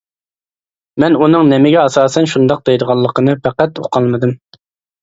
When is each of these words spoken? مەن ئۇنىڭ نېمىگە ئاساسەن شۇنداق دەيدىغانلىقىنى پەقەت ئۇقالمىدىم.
مەن 1.03 1.17
ئۇنىڭ 1.19 1.51
نېمىگە 1.51 1.83
ئاساسەن 1.83 2.31
شۇنداق 2.35 2.67
دەيدىغانلىقىنى 2.71 3.39
پەقەت 3.47 3.85
ئۇقالمىدىم. 3.87 4.37